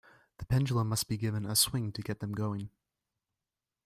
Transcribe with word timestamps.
The 0.39 0.47
pendulum 0.47 0.89
must 0.89 1.07
be 1.07 1.15
given 1.15 1.45
a 1.45 1.55
swing 1.55 1.91
to 1.91 2.01
get 2.01 2.21
them 2.21 2.31
going. 2.31 2.71